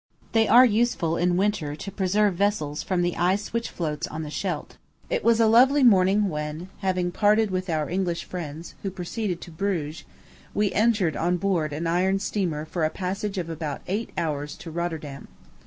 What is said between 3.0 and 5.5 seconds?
the ice which floats in the Scheldt. It was a